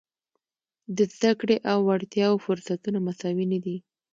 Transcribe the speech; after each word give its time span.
د 0.95 0.97
زده 1.13 1.31
کړې 1.39 1.57
او 1.71 1.77
وړتیاوو 1.87 2.41
فرصتونه 2.45 2.99
مساوي 3.07 3.45
نه 3.53 3.59
دي. 3.65 3.77